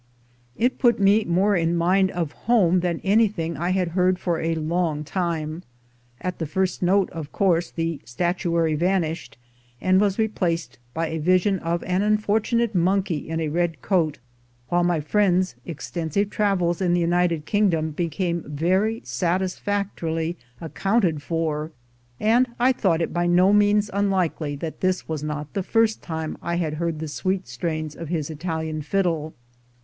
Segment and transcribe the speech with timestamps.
[0.57, 4.55] It put me more in mind of home than anything I had heard for a
[4.55, 5.61] long time.
[6.19, 9.37] At the first note, of course, the statuary vanished,
[9.79, 14.17] and was replaced by a vision of an unfortunate monkey in a red coat,
[14.69, 21.69] while my friend's extensive travels in the United Kingdom became very satisfactorily accounted for,
[22.19, 26.39] and I thought it by no means unlikely that this was not the first time
[26.41, 29.35] I had heard the sweet strains of his Italian fiddle.